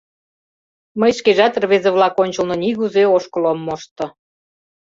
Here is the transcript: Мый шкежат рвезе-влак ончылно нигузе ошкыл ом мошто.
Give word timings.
Мый 0.99 1.11
шкежат 1.17 1.53
рвезе-влак 1.63 2.15
ончылно 2.23 2.55
нигузе 2.63 3.03
ошкыл 3.15 3.43
ом 3.51 3.59
мошто. 3.65 4.05